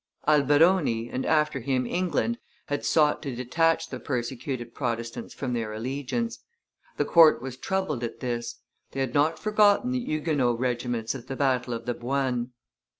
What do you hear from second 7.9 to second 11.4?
at this; they had not forgotten the Huguenot regiments at the